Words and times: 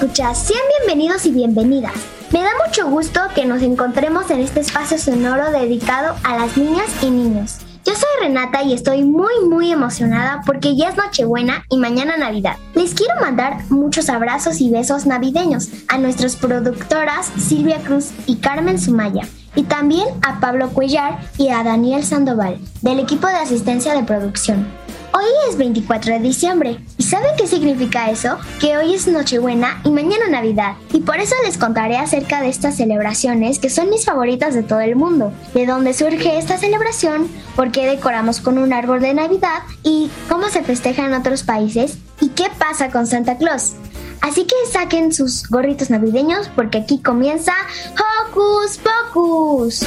Escuchas, 0.00 0.38
sean 0.38 0.60
bienvenidos 0.78 1.26
y 1.26 1.32
bienvenidas. 1.32 1.92
Me 2.30 2.40
da 2.40 2.50
mucho 2.64 2.88
gusto 2.88 3.20
que 3.34 3.44
nos 3.46 3.62
encontremos 3.62 4.30
en 4.30 4.38
este 4.38 4.60
espacio 4.60 4.96
sonoro 4.96 5.50
dedicado 5.50 6.14
a 6.22 6.38
las 6.38 6.56
niñas 6.56 6.86
y 7.02 7.10
niños. 7.10 7.56
Yo 7.84 7.94
soy 7.96 8.08
Renata 8.20 8.62
y 8.62 8.74
estoy 8.74 9.02
muy 9.02 9.32
muy 9.50 9.72
emocionada 9.72 10.42
porque 10.46 10.76
ya 10.76 10.90
es 10.90 10.96
Nochebuena 10.96 11.64
y 11.68 11.78
mañana 11.78 12.16
Navidad. 12.16 12.58
Les 12.76 12.94
quiero 12.94 13.20
mandar 13.20 13.64
muchos 13.70 14.08
abrazos 14.08 14.60
y 14.60 14.70
besos 14.70 15.04
navideños 15.04 15.68
a 15.88 15.98
nuestras 15.98 16.36
productoras 16.36 17.32
Silvia 17.36 17.80
Cruz 17.80 18.12
y 18.26 18.36
Carmen 18.36 18.80
Sumaya 18.80 19.26
y 19.56 19.64
también 19.64 20.06
a 20.22 20.38
Pablo 20.38 20.68
Cuellar 20.68 21.18
y 21.38 21.48
a 21.48 21.64
Daniel 21.64 22.04
Sandoval 22.04 22.60
del 22.82 23.00
equipo 23.00 23.26
de 23.26 23.34
asistencia 23.34 23.94
de 23.94 24.04
producción. 24.04 24.68
Hoy 25.12 25.24
es 25.48 25.56
24 25.56 26.14
de 26.14 26.20
diciembre 26.20 26.78
y 26.98 27.02
¿saben 27.02 27.30
qué 27.38 27.46
significa 27.46 28.10
eso? 28.10 28.36
Que 28.60 28.76
hoy 28.76 28.94
es 28.94 29.06
Nochebuena 29.06 29.80
y 29.84 29.90
mañana 29.90 30.28
Navidad. 30.28 30.74
Y 30.92 31.00
por 31.00 31.16
eso 31.16 31.34
les 31.44 31.56
contaré 31.56 31.96
acerca 31.96 32.40
de 32.40 32.48
estas 32.48 32.76
celebraciones 32.76 33.58
que 33.58 33.70
son 33.70 33.88
mis 33.88 34.04
favoritas 34.04 34.54
de 34.54 34.62
todo 34.62 34.80
el 34.80 34.96
mundo. 34.96 35.32
De 35.54 35.64
dónde 35.64 35.94
surge 35.94 36.38
esta 36.38 36.58
celebración, 36.58 37.28
por 37.56 37.70
qué 37.70 37.86
decoramos 37.86 38.40
con 38.40 38.58
un 38.58 38.72
árbol 38.72 39.00
de 39.00 39.14
Navidad 39.14 39.62
y 39.82 40.10
cómo 40.28 40.48
se 40.50 40.62
festeja 40.62 41.06
en 41.06 41.14
otros 41.14 41.42
países 41.42 41.98
y 42.20 42.28
qué 42.30 42.44
pasa 42.58 42.90
con 42.90 43.06
Santa 43.06 43.38
Claus. 43.38 43.74
Así 44.20 44.44
que 44.44 44.54
saquen 44.70 45.12
sus 45.12 45.48
gorritos 45.48 45.90
navideños 45.90 46.50
porque 46.54 46.78
aquí 46.78 46.98
comienza 47.00 47.52
Hocus 47.94 48.78
Pocus. 48.78 49.84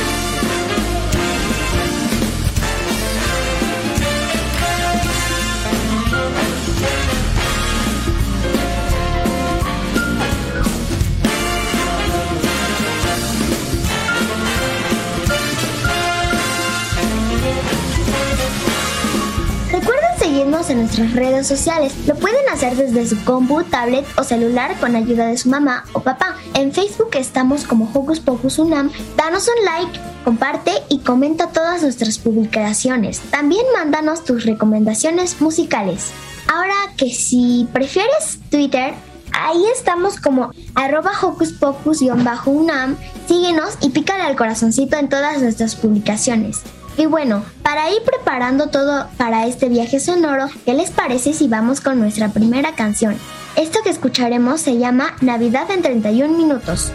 En 20.71 20.79
nuestras 20.79 21.13
redes 21.13 21.47
sociales. 21.47 21.93
Lo 22.07 22.15
pueden 22.15 22.47
hacer 22.49 22.75
desde 22.75 23.05
su 23.05 23.23
compu, 23.23 23.63
tablet 23.63 24.05
o 24.17 24.23
celular 24.23 24.79
con 24.79 24.95
ayuda 24.95 25.27
de 25.27 25.37
su 25.37 25.49
mamá 25.49 25.83
o 25.93 25.99
papá. 25.99 26.35
En 26.53 26.71
Facebook 26.71 27.09
estamos 27.13 27.65
como 27.65 27.89
Hocus 27.93 28.19
Pocus 28.19 28.57
Unam. 28.57 28.89
Danos 29.17 29.47
un 29.47 29.65
like, 29.65 29.99
comparte 30.23 30.71
y 30.89 30.99
comenta 30.99 31.47
todas 31.47 31.83
nuestras 31.83 32.17
publicaciones. 32.17 33.19
También 33.31 33.65
mándanos 33.75 34.23
tus 34.23 34.45
recomendaciones 34.45 35.41
musicales. 35.41 36.11
Ahora 36.51 36.75
que 36.97 37.13
si 37.13 37.67
prefieres 37.71 38.39
Twitter, 38.49 38.93
Ahí 39.33 39.63
estamos 39.73 40.19
como 40.19 40.51
arroba 40.75 41.11
hocus 41.21 41.53
pocus-unam. 41.53 42.97
Síguenos 43.29 43.77
y 43.79 43.89
pícale 43.89 44.23
al 44.23 44.35
corazoncito 44.35 44.97
en 44.97 45.07
todas 45.07 45.41
nuestras 45.41 45.75
publicaciones. 45.75 46.63
Y 46.97 47.05
bueno, 47.05 47.43
para 47.63 47.89
ir 47.89 48.01
preparando 48.03 48.67
todo 48.67 49.07
para 49.17 49.47
este 49.47 49.69
viaje 49.69 49.99
sonoro, 49.99 50.47
¿qué 50.65 50.73
les 50.73 50.91
parece 50.91 51.33
si 51.33 51.47
vamos 51.47 51.81
con 51.81 51.99
nuestra 51.99 52.29
primera 52.29 52.75
canción? 52.75 53.17
Esto 53.55 53.79
que 53.83 53.89
escucharemos 53.89 54.61
se 54.61 54.77
llama 54.77 55.15
Navidad 55.21 55.69
en 55.71 55.81
31 55.81 56.37
minutos. 56.37 56.91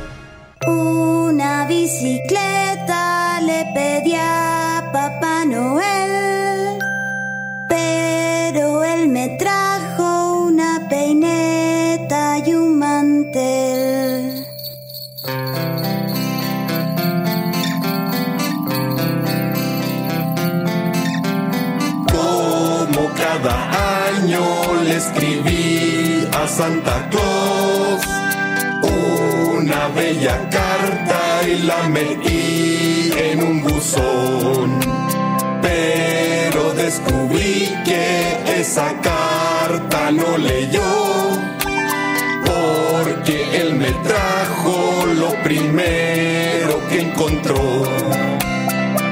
Una 0.67 1.67
bicicleta 1.67 3.41
le 3.41 3.67
pedí 3.75 4.15
a 4.17 4.91
Papá 4.93 5.45
Noel, 5.45 6.79
pero 7.69 8.85
él 8.85 9.09
me 9.09 9.37
trajo 9.39 10.45
una 10.47 10.87
peineta 10.89 12.39
y 12.39 12.55
un 12.55 12.79
mantel. 12.79 13.96
Escribí 24.97 26.27
a 26.33 26.49
Santa 26.49 27.09
Claus 27.11 28.03
una 29.59 29.89
bella 29.89 30.49
carta 30.49 31.19
y 31.47 31.63
la 31.63 31.89
metí 31.89 33.11
en 33.17 33.43
un 33.43 33.63
buzón. 33.63 34.81
Pero 35.61 36.73
descubrí 36.75 37.75
que 37.85 38.61
esa 38.61 38.89
carta 39.03 40.11
no 40.13 40.39
leyó 40.39 40.93
porque 42.45 43.61
él 43.61 43.75
me 43.75 43.91
trajo 44.09 45.05
lo 45.23 45.31
primero 45.43 46.81
que 46.89 47.01
encontró. 47.03 47.83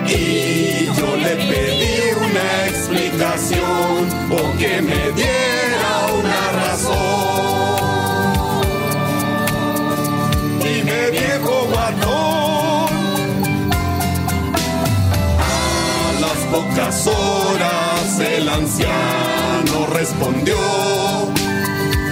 Y 0.08 0.86
yo 0.98 1.16
le 1.16 1.34
pedí 1.50 1.96
una 2.28 2.48
explicación 2.68 4.08
o 4.30 4.58
que 4.58 4.82
me 4.82 5.12
diera 5.16 5.33
pocas 16.74 17.06
horas 17.06 18.18
el 18.18 18.48
anciano 18.48 19.86
respondió 19.92 20.56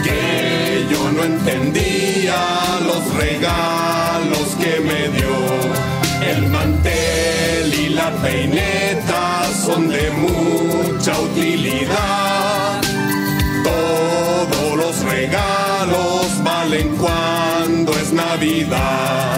que 0.04 0.86
yo 0.88 1.10
no 1.10 1.24
entendía 1.24 2.36
los 2.86 3.14
regalos 3.16 4.56
que 4.60 4.80
me 4.80 5.08
dio. 5.16 5.36
El 6.30 6.46
mantel 6.48 7.74
y 7.74 7.88
la 7.88 8.10
peineta 8.22 9.42
son 9.64 9.88
de 9.88 10.10
mucha 10.12 11.18
utilidad. 11.20 12.80
Todos 13.64 14.76
los 14.76 15.04
regalos 15.04 16.42
valen 16.44 16.96
cuando 16.96 17.92
es 17.98 18.12
Navidad. 18.12 19.31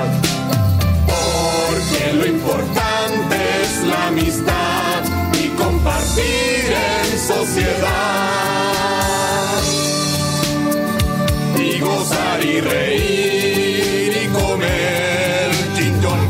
Y 11.57 11.79
gozar 11.79 12.45
y 12.45 12.61
reír 12.61 14.23
y 14.25 14.27
comer 14.29 15.51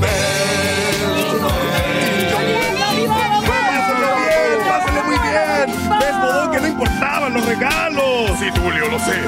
Bell. 0.00 0.60
Pásale 4.68 5.02
muy 5.02 5.18
bien. 5.18 5.66
¿Ves, 5.98 6.16
Bodón, 6.20 6.50
que 6.52 6.60
no 6.60 6.66
importaban 6.68 7.32
los 7.32 7.46
regalos? 7.46 8.38
Sí, 8.38 8.50
Tulio, 8.54 8.88
lo 8.88 8.98
sé. 8.98 9.18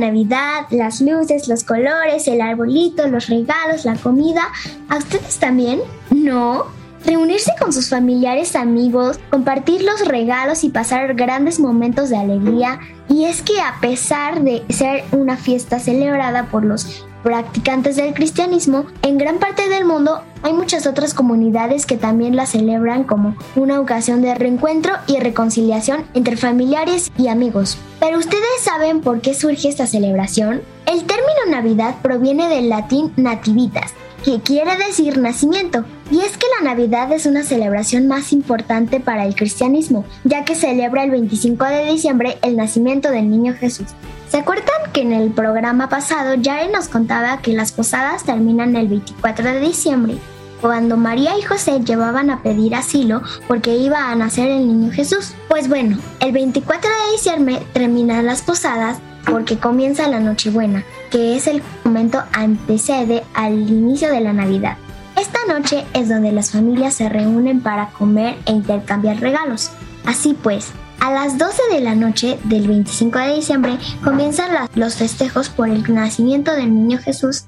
Navidad? 0.00 0.66
Las 0.70 1.00
luces, 1.00 1.46
los 1.48 1.64
colores, 1.64 2.26
el 2.26 2.40
arbolito, 2.40 3.06
los 3.06 3.28
regalos, 3.28 3.84
la 3.84 3.94
comida. 3.96 4.42
¿A 4.88 4.96
ustedes 4.96 5.38
también? 5.38 5.80
¿No? 6.10 6.64
Reunirse 7.04 7.52
con 7.58 7.72
sus 7.72 7.88
familiares, 7.88 8.56
amigos, 8.56 9.18
compartir 9.30 9.82
los 9.82 10.06
regalos 10.06 10.64
y 10.64 10.68
pasar 10.68 11.14
grandes 11.14 11.58
momentos 11.58 12.10
de 12.10 12.16
alegría. 12.16 12.80
Y 13.08 13.24
es 13.24 13.42
que 13.42 13.60
a 13.60 13.80
pesar 13.80 14.42
de 14.42 14.64
ser 14.68 15.04
una 15.12 15.36
fiesta 15.36 15.78
celebrada 15.78 16.46
por 16.46 16.64
los 16.64 17.06
practicantes 17.22 17.96
del 17.96 18.14
cristianismo, 18.14 18.86
en 19.02 19.18
gran 19.18 19.38
parte 19.38 19.68
del 19.68 19.84
mundo 19.84 20.22
hay 20.42 20.52
muchas 20.52 20.86
otras 20.86 21.14
comunidades 21.14 21.84
que 21.84 21.96
también 21.96 22.34
la 22.36 22.46
celebran 22.46 23.04
como 23.04 23.36
una 23.56 23.80
ocasión 23.80 24.22
de 24.22 24.34
reencuentro 24.34 24.94
y 25.06 25.18
reconciliación 25.18 26.04
entre 26.14 26.36
familiares 26.36 27.12
y 27.18 27.28
amigos. 27.28 27.76
Pero 27.98 28.18
ustedes 28.18 28.62
saben 28.62 29.00
por 29.00 29.20
qué 29.20 29.34
surge 29.34 29.68
esta 29.68 29.86
celebración? 29.86 30.62
El 30.86 31.04
término 31.04 31.46
Navidad 31.50 31.96
proviene 32.02 32.48
del 32.48 32.68
latín 32.68 33.12
nativitas, 33.16 33.92
que 34.24 34.40
quiere 34.40 34.76
decir 34.76 35.18
nacimiento. 35.18 35.84
Y 36.10 36.20
es 36.20 36.36
que 36.36 36.46
la 36.58 36.70
Navidad 36.70 37.12
es 37.12 37.26
una 37.26 37.42
celebración 37.44 38.08
más 38.08 38.32
importante 38.32 38.98
para 38.98 39.26
el 39.26 39.34
cristianismo, 39.34 40.04
ya 40.24 40.44
que 40.44 40.54
celebra 40.54 41.04
el 41.04 41.10
25 41.10 41.64
de 41.66 41.86
diciembre 41.86 42.38
el 42.42 42.56
nacimiento 42.56 43.10
del 43.10 43.30
niño 43.30 43.54
Jesús. 43.54 43.88
¿Se 44.30 44.38
acuerdan 44.38 44.92
que 44.92 45.00
en 45.00 45.12
el 45.12 45.32
programa 45.32 45.88
pasado 45.88 46.34
Yare 46.34 46.70
nos 46.70 46.86
contaba 46.86 47.38
que 47.38 47.52
las 47.52 47.72
posadas 47.72 48.22
terminan 48.22 48.76
el 48.76 48.86
24 48.86 49.44
de 49.44 49.58
diciembre, 49.58 50.18
cuando 50.60 50.96
María 50.96 51.36
y 51.36 51.42
José 51.42 51.80
llevaban 51.80 52.30
a 52.30 52.40
pedir 52.40 52.76
asilo 52.76 53.22
porque 53.48 53.74
iba 53.74 54.08
a 54.08 54.14
nacer 54.14 54.48
el 54.48 54.68
niño 54.68 54.92
Jesús? 54.92 55.34
Pues 55.48 55.68
bueno, 55.68 55.98
el 56.20 56.30
24 56.30 56.88
de 56.88 57.12
diciembre 57.12 57.66
terminan 57.72 58.24
las 58.24 58.42
posadas 58.42 58.98
porque 59.28 59.58
comienza 59.58 60.06
la 60.06 60.20
Nochebuena, 60.20 60.84
que 61.10 61.34
es 61.34 61.48
el 61.48 61.60
momento 61.82 62.22
antecede 62.32 63.24
al 63.34 63.54
inicio 63.68 64.12
de 64.12 64.20
la 64.20 64.32
Navidad. 64.32 64.76
Esta 65.18 65.40
noche 65.48 65.84
es 65.92 66.08
donde 66.08 66.30
las 66.30 66.52
familias 66.52 66.94
se 66.94 67.08
reúnen 67.08 67.62
para 67.62 67.88
comer 67.88 68.36
e 68.46 68.52
intercambiar 68.52 69.18
regalos. 69.18 69.72
Así 70.06 70.36
pues, 70.40 70.68
a 71.00 71.10
las 71.10 71.38
12 71.38 71.62
de 71.72 71.80
la 71.80 71.94
noche 71.94 72.38
del 72.44 72.68
25 72.68 73.18
de 73.18 73.34
diciembre 73.36 73.78
comienzan 74.04 74.50
los 74.74 74.96
festejos 74.96 75.48
por 75.48 75.68
el 75.68 75.82
nacimiento 75.92 76.54
del 76.54 76.72
niño 76.72 76.98
Jesús 76.98 77.46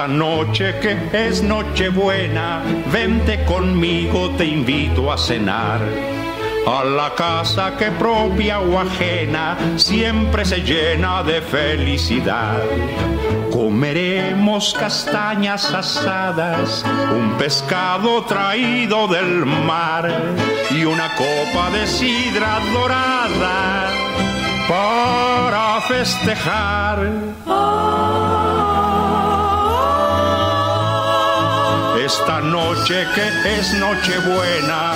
Esta 0.00 0.14
noche 0.14 0.80
que 0.80 0.96
es 1.12 1.42
Nochebuena, 1.42 2.62
vente 2.90 3.44
conmigo, 3.44 4.30
te 4.30 4.46
invito 4.46 5.12
a 5.12 5.18
cenar. 5.18 5.78
A 6.66 6.84
la 6.84 7.14
casa 7.14 7.76
que 7.76 7.90
propia 7.90 8.60
o 8.60 8.80
ajena 8.80 9.58
siempre 9.76 10.46
se 10.46 10.62
llena 10.62 11.22
de 11.22 11.42
felicidad. 11.42 12.62
Comeremos 13.52 14.72
castañas 14.72 15.70
asadas, 15.70 16.82
un 17.14 17.32
pescado 17.32 18.24
traído 18.24 19.06
del 19.06 19.44
mar 19.44 20.10
y 20.70 20.82
una 20.82 21.14
copa 21.14 21.68
de 21.72 21.86
sidra 21.86 22.58
dorada 22.72 23.90
para 24.66 25.78
festejar. 25.82 28.29
Esta 32.12 32.40
noche 32.40 33.06
que 33.14 33.58
es 33.58 33.72
Nochebuena, 33.74 34.94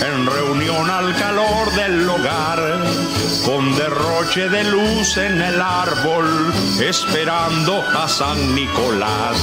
en 0.00 0.26
reunión 0.26 0.88
al 0.88 1.12
calor 1.16 1.72
del 1.74 2.08
hogar, 2.08 2.60
con 3.44 3.74
derroche 3.74 4.48
de 4.48 4.62
luz 4.64 5.16
en 5.16 5.42
el 5.42 5.60
árbol, 5.60 6.52
esperando 6.80 7.82
a 8.00 8.06
San 8.06 8.54
Nicolás. 8.54 9.36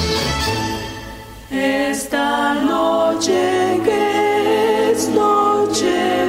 Esta 1.51 2.53
noche 2.53 3.81
que 3.83 4.91
es 4.91 5.09
Nochebuena. 5.09 6.28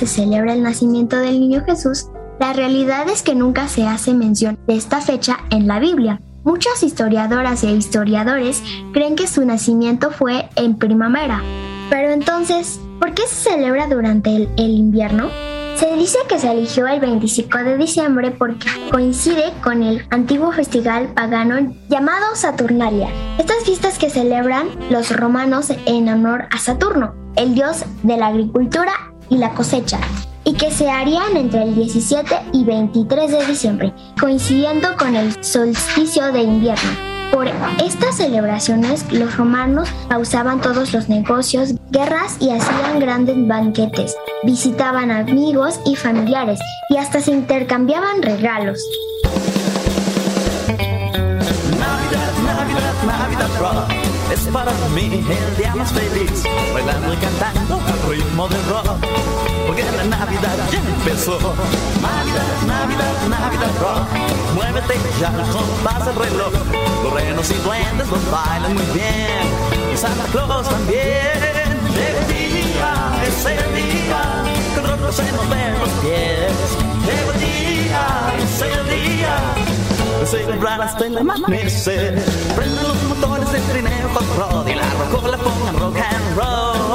se 0.00 0.06
celebra 0.06 0.54
el 0.54 0.62
nacimiento 0.62 1.18
del 1.18 1.40
niño 1.40 1.62
Jesús, 1.66 2.06
la 2.38 2.54
realidad 2.54 3.06
es 3.10 3.22
que 3.22 3.34
nunca 3.34 3.68
se 3.68 3.86
hace 3.86 4.14
mención 4.14 4.58
de 4.66 4.74
esta 4.74 5.02
fecha 5.02 5.40
en 5.50 5.66
la 5.66 5.78
Biblia. 5.78 6.22
Muchas 6.42 6.82
historiadoras 6.82 7.64
e 7.64 7.72
historiadores 7.72 8.62
creen 8.94 9.14
que 9.14 9.26
su 9.26 9.44
nacimiento 9.44 10.10
fue 10.10 10.48
en 10.56 10.78
primavera. 10.78 11.42
Pero 11.90 12.12
entonces, 12.12 12.80
¿por 12.98 13.12
qué 13.12 13.26
se 13.26 13.50
celebra 13.50 13.88
durante 13.88 14.34
el, 14.34 14.48
el 14.56 14.70
invierno? 14.70 15.28
Se 15.76 15.94
dice 15.96 16.16
que 16.30 16.38
se 16.38 16.50
eligió 16.50 16.86
el 16.86 17.00
25 17.00 17.58
de 17.58 17.76
diciembre 17.76 18.30
porque 18.30 18.68
coincide 18.90 19.52
con 19.62 19.82
el 19.82 20.06
antiguo 20.08 20.50
festival 20.50 21.12
pagano 21.12 21.74
llamado 21.90 22.34
Saturnalia. 22.36 23.08
Estas 23.38 23.64
fiestas 23.64 23.98
que 23.98 24.08
celebran 24.08 24.68
los 24.88 25.14
romanos 25.14 25.70
en 25.84 26.08
honor 26.08 26.46
a 26.50 26.56
Saturno, 26.56 27.14
el 27.36 27.54
dios 27.54 27.84
de 28.02 28.16
la 28.16 28.28
agricultura 28.28 29.09
y 29.30 29.38
la 29.38 29.54
cosecha, 29.54 29.98
y 30.44 30.54
que 30.54 30.70
se 30.70 30.90
harían 30.90 31.36
entre 31.36 31.62
el 31.62 31.74
17 31.74 32.34
y 32.52 32.64
23 32.64 33.30
de 33.30 33.46
diciembre, 33.46 33.94
coincidiendo 34.20 34.96
con 34.98 35.16
el 35.16 35.42
solsticio 35.42 36.32
de 36.32 36.42
invierno. 36.42 36.90
Por 37.32 37.46
estas 37.82 38.16
celebraciones 38.16 39.10
los 39.12 39.36
romanos 39.36 39.88
pausaban 40.08 40.60
todos 40.60 40.92
los 40.92 41.08
negocios, 41.08 41.74
guerras 41.90 42.36
y 42.40 42.50
hacían 42.50 42.98
grandes 42.98 43.46
banquetes, 43.46 44.16
visitaban 44.42 45.12
amigos 45.12 45.78
y 45.86 45.94
familiares 45.94 46.58
y 46.88 46.96
hasta 46.96 47.20
se 47.20 47.30
intercambiaban 47.30 48.20
regalos. 48.20 48.80
es 54.32 54.46
para 54.52 54.72
mí 54.94 55.10
el 55.12 55.56
día 55.56 55.74
más 55.74 55.92
feliz, 55.92 56.44
bailando 56.72 57.12
y 57.12 57.16
cantando 57.16 57.79
ritmo 58.10 58.48
del 58.48 58.64
rock, 58.66 58.86
porque 59.66 59.84
la 59.96 60.04
Navidad 60.04 60.56
ya 60.72 60.78
empezó. 60.78 61.38
Navidad, 62.02 62.48
Navidad, 62.66 63.14
Navidad 63.28 63.70
rock, 63.80 64.08
muévete 64.54 64.94
ya 65.20 65.28
al 65.28 65.48
compás 65.50 66.06
del 66.06 66.16
reloj. 66.16 66.52
Los 67.04 67.12
renos 67.12 67.50
y 67.50 67.54
duendes 67.54 68.08
los 68.08 68.30
bailan 68.30 68.74
muy 68.74 68.86
bien, 68.92 69.94
y 69.94 69.96
Santa 69.96 70.24
Claus 70.32 70.68
también. 70.68 71.50
El 72.00 72.26
día 72.26 72.92
es 73.26 73.46
el 73.46 73.74
día, 73.76 74.22
con 74.74 74.90
rocos 74.90 75.14
se 75.14 75.32
nos 75.32 75.48
ven 75.48 75.78
los 75.78 75.90
pies. 76.02 76.52
El 77.06 77.40
día 77.40 78.06
es 78.42 78.62
el 78.62 78.88
día 78.88 79.70
celebrar 80.26 80.82
hasta 80.82 81.06
el 81.06 81.16
amanecer. 81.16 82.14
Los 82.56 83.02
motores 83.04 83.52
del 83.52 83.62
trineo 83.62 84.08
con 84.14 84.26
rod 84.36 84.66
y 84.66 84.74
la 84.74 84.88
rocola 84.94 85.38
pongan 85.38 85.78
rock 85.78 85.96
and 85.96 86.36
roll. 86.36 86.89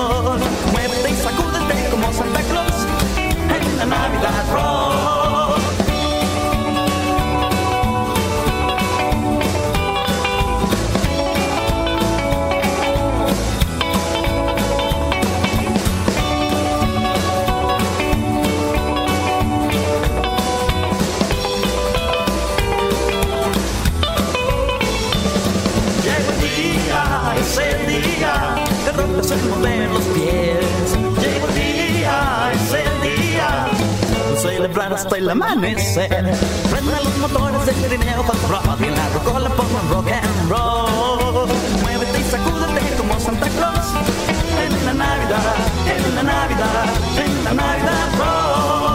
El 29.32 29.50
mover 29.50 29.90
los 29.90 30.04
pies. 30.16 30.94
Llega 31.22 31.46
el 31.46 31.56
día, 31.56 32.52
es 32.54 32.74
el 32.74 33.02
día. 33.02 33.68
Celebrar 34.38 34.94
hasta 34.94 35.18
el 35.18 35.30
amanecer. 35.30 36.38
Prende 36.70 37.04
los 37.04 37.18
motores 37.18 37.66
del 37.66 37.76
trineo 37.76 38.24
para 38.24 38.40
rock. 38.48 38.82
Y 38.82 38.84
en 38.86 38.96
la 38.96 39.10
rocola 39.10 39.50
pongan 39.50 39.90
rock 39.90 40.12
and 40.12 40.50
roll. 40.50 41.48
Muévete 41.82 42.20
y 42.20 42.24
sacúdete 42.24 42.96
como 42.98 43.20
Santa 43.20 43.50
Claus. 43.50 43.88
En 44.64 44.86
la 44.86 44.94
Navidad, 44.94 45.56
en 45.96 46.16
la 46.16 46.24
Navidad, 46.24 46.86
en 47.26 47.44
la 47.46 47.54
Navidad 47.54 48.08
rock. 48.18 48.95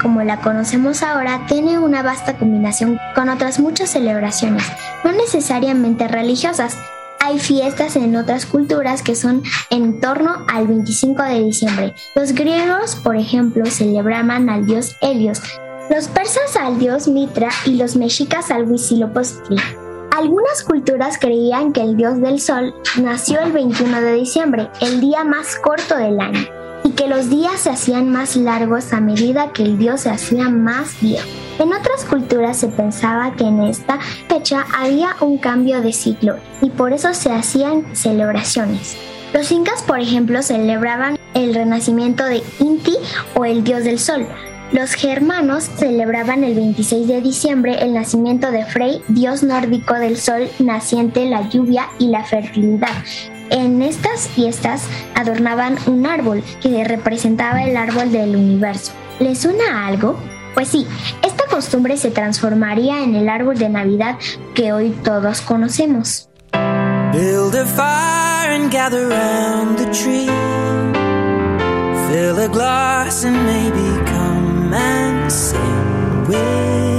Como 0.00 0.22
la 0.22 0.40
conocemos 0.40 1.02
ahora, 1.02 1.46
tiene 1.46 1.78
una 1.78 2.02
vasta 2.02 2.36
combinación 2.36 2.98
con 3.14 3.28
otras 3.28 3.58
muchas 3.58 3.90
celebraciones, 3.90 4.64
no 5.04 5.12
necesariamente 5.12 6.08
religiosas. 6.08 6.76
Hay 7.20 7.38
fiestas 7.38 7.96
en 7.96 8.16
otras 8.16 8.44
culturas 8.44 9.02
que 9.02 9.14
son 9.14 9.42
en 9.70 10.00
torno 10.00 10.44
al 10.52 10.66
25 10.66 11.22
de 11.22 11.44
diciembre. 11.44 11.94
Los 12.14 12.32
griegos, 12.32 12.96
por 12.96 13.16
ejemplo, 13.16 13.64
celebraban 13.66 14.50
al 14.50 14.66
dios 14.66 14.96
Helios, 15.00 15.40
los 15.90 16.08
persas 16.08 16.56
al 16.56 16.78
dios 16.78 17.08
Mitra 17.08 17.48
y 17.64 17.76
los 17.76 17.96
mexicas 17.96 18.50
al 18.50 18.64
Huitzilopochtli. 18.64 19.56
Algunas 20.16 20.62
culturas 20.62 21.18
creían 21.18 21.72
que 21.72 21.82
el 21.82 21.96
dios 21.96 22.20
del 22.20 22.40
sol 22.40 22.72
nació 23.00 23.40
el 23.40 23.52
21 23.52 24.00
de 24.00 24.12
diciembre, 24.12 24.70
el 24.80 25.00
día 25.00 25.24
más 25.24 25.56
corto 25.56 25.96
del 25.96 26.20
año. 26.20 26.46
Y 26.84 26.90
que 26.90 27.08
los 27.08 27.30
días 27.30 27.58
se 27.58 27.70
hacían 27.70 28.10
más 28.10 28.36
largos 28.36 28.92
a 28.92 29.00
medida 29.00 29.52
que 29.52 29.62
el 29.62 29.78
dios 29.78 30.02
se 30.02 30.10
hacía 30.10 30.50
más 30.50 31.00
viejo. 31.00 31.26
En 31.58 31.72
otras 31.72 32.04
culturas 32.04 32.58
se 32.58 32.68
pensaba 32.68 33.34
que 33.36 33.44
en 33.44 33.62
esta 33.62 33.98
fecha 34.28 34.66
había 34.76 35.16
un 35.20 35.38
cambio 35.38 35.80
de 35.80 35.92
ciclo 35.92 36.36
y 36.60 36.70
por 36.70 36.92
eso 36.92 37.14
se 37.14 37.32
hacían 37.32 37.96
celebraciones. 37.96 38.96
Los 39.32 39.50
incas, 39.50 39.82
por 39.82 39.98
ejemplo, 39.98 40.42
celebraban 40.42 41.18
el 41.34 41.54
renacimiento 41.54 42.24
de 42.24 42.42
Inti 42.60 42.94
o 43.34 43.44
el 43.44 43.64
dios 43.64 43.82
del 43.84 43.98
sol. 43.98 44.26
Los 44.72 44.94
germanos 44.94 45.64
celebraban 45.76 46.44
el 46.44 46.54
26 46.54 47.06
de 47.06 47.20
diciembre 47.20 47.82
el 47.82 47.94
nacimiento 47.94 48.50
de 48.50 48.64
Frey, 48.64 49.02
dios 49.08 49.42
nórdico 49.42 49.94
del 49.94 50.16
sol 50.16 50.48
naciente, 50.58 51.26
la 51.26 51.48
lluvia 51.48 51.86
y 51.98 52.08
la 52.08 52.24
fertilidad. 52.24 52.90
En 53.50 53.82
estas 53.82 54.28
fiestas 54.28 54.82
adornaban 55.14 55.76
un 55.86 56.06
árbol 56.06 56.42
que 56.62 56.84
representaba 56.84 57.62
el 57.62 57.76
árbol 57.76 58.10
del 58.10 58.36
universo. 58.36 58.92
¿Les 59.20 59.38
suena 59.38 59.86
algo? 59.86 60.18
Pues 60.54 60.68
sí, 60.68 60.86
esta 61.22 61.44
costumbre 61.46 61.96
se 61.96 62.10
transformaría 62.10 63.02
en 63.02 63.14
el 63.14 63.28
árbol 63.28 63.58
de 63.58 63.68
Navidad 63.68 64.18
que 64.54 64.72
hoy 64.72 64.90
todos 65.02 65.40
conocemos. 65.40 66.28
Build 67.12 67.54
a 67.54 67.66
fire 67.66 68.52
and 68.54 68.72
gather 68.72 69.08
round 69.08 69.78
the 69.78 69.86
tree. 69.92 70.26
Fill 72.08 72.38
a 72.38 72.48
glass 72.48 73.24
and 73.24 73.36
maybe 73.46 74.04
come 74.06 74.74
and 74.74 75.30
sing 75.30 76.26
with 76.28 76.93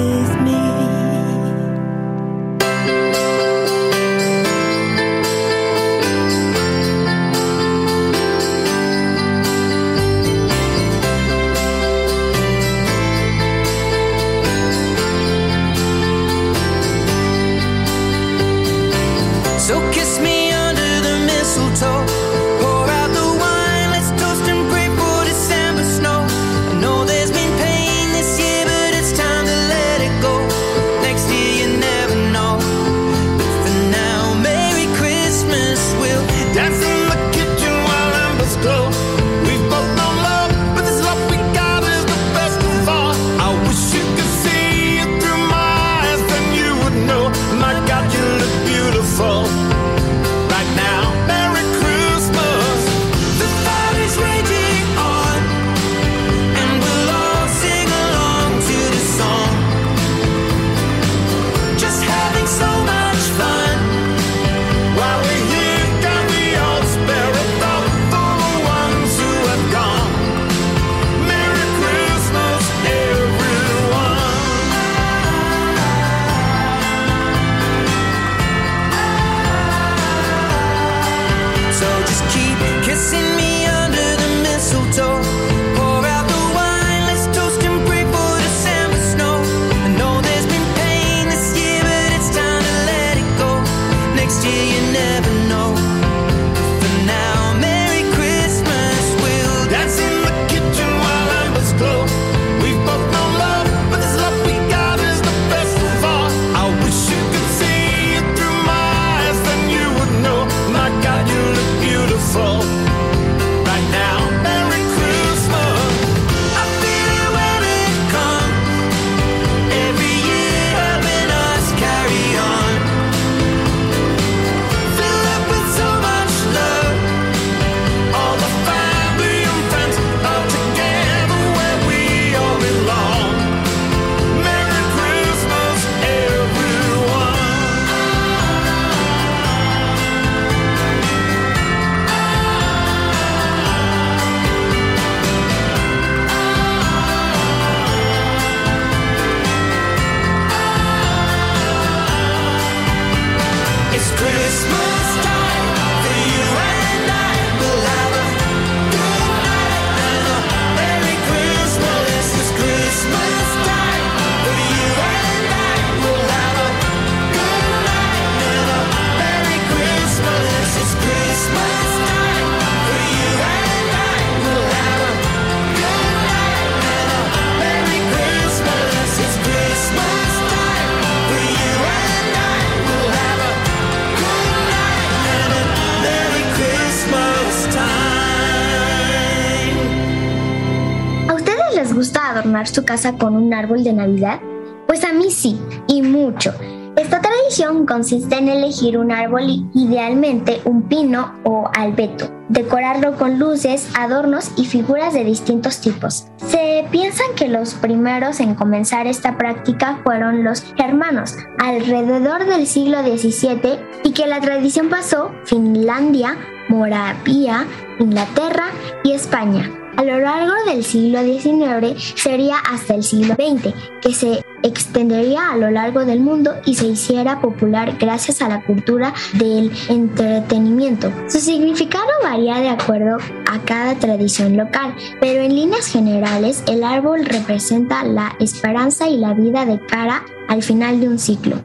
su 192.76 192.84
casa 192.84 193.14
con 193.14 193.38
un 193.38 193.54
árbol 193.54 193.86
de 193.86 193.94
Navidad? 193.94 194.42
Pues 194.86 195.06
a 195.06 195.14
mí 195.14 195.32
sí, 195.32 195.58
y 195.88 196.02
mucho. 196.02 196.54
Esta 196.98 197.22
tradición 197.22 197.86
consiste 197.86 198.38
en 198.38 198.50
elegir 198.50 198.98
un 198.98 199.12
árbol 199.12 199.44
idealmente 199.74 200.62
un 200.66 200.84
pino 200.84 201.34
o 201.44 201.70
albeto, 201.74 202.30
decorarlo 202.50 203.16
con 203.16 203.40
luces, 203.40 203.90
adornos 203.98 204.52
y 204.58 204.66
figuras 204.66 205.14
de 205.14 205.24
distintos 205.24 205.80
tipos. 205.80 206.28
Se 206.38 206.86
piensan 206.92 207.28
que 207.36 207.48
los 207.48 207.74
primeros 207.74 208.40
en 208.42 208.56
comenzar 208.56 209.08
esta 209.08 209.38
práctica 209.38 210.00
fueron 210.04 210.44
los 210.44 210.62
germanos 210.76 211.36
alrededor 211.58 212.46
del 212.46 212.68
siglo 212.68 213.04
XVII 213.04 213.80
y 214.04 214.12
que 214.12 214.28
la 214.28 214.42
tradición 214.42 214.90
pasó 214.90 215.32
Finlandia, 215.46 216.38
Moravia, 216.70 217.66
Inglaterra 218.00 218.68
y 219.04 219.12
España. 219.12 219.85
A 219.98 220.04
lo 220.04 220.20
largo 220.20 220.54
del 220.68 220.84
siglo 220.84 221.24
XIX 221.24 221.96
sería 222.16 222.58
hasta 222.58 222.96
el 222.96 223.04
siglo 223.04 223.36
XX 223.36 223.74
que 224.02 224.14
se 224.14 224.44
extendería 224.62 225.52
a 225.52 225.58
lo 225.58 225.72
largo 225.72 226.04
del 226.04 226.20
mundo 226.20 226.54
y 226.66 226.76
se 226.76 226.88
hiciera 226.88 227.40
popular 227.40 227.98
gracias 227.98 228.42
a 228.42 228.50
la 228.50 228.62
cultura 228.64 229.14
del 229.34 229.72
entretenimiento. 229.88 231.14
Su 231.30 231.40
significado 231.40 232.10
varía 232.24 232.60
de 232.60 232.70
acuerdo 232.70 233.18
a 233.50 233.60
cada 233.60 233.96
tradición 233.96 234.58
local, 234.58 234.94
pero 235.22 235.42
en 235.42 235.56
líneas 235.56 235.88
generales 235.88 236.64
el 236.68 236.84
árbol 236.84 237.24
representa 237.26 238.04
la 238.04 238.36
esperanza 238.40 239.08
y 239.08 239.18
la 239.18 239.34
vida 239.34 239.66
de 239.66 239.80
cara 239.86 240.26
al 240.50 240.62
final 240.62 241.00
de 241.00 241.08
un 241.08 241.20
ciclo. 241.20 241.64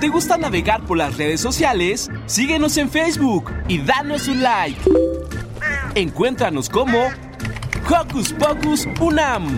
Te 0.00 0.08
gusta 0.08 0.38
navegar 0.38 0.86
por 0.86 0.96
las 0.96 1.18
redes 1.18 1.42
sociales, 1.42 2.10
síguenos 2.24 2.78
en 2.78 2.88
Facebook 2.90 3.52
y 3.68 3.78
danos 3.78 4.28
un 4.28 4.42
like. 4.42 4.80
Encuéntranos 5.94 6.70
como 6.70 6.98
Hocus 7.86 8.32
Pocus 8.32 8.88
Unam. 8.98 9.54